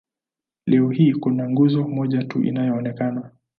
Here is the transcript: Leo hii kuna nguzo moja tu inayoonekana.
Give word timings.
Leo 0.65 0.89
hii 0.89 1.13
kuna 1.13 1.49
nguzo 1.49 1.87
moja 1.87 2.23
tu 2.23 2.43
inayoonekana. 2.43 3.31